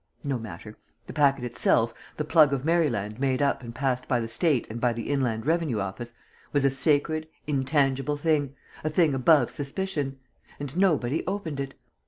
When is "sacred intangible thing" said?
6.71-8.55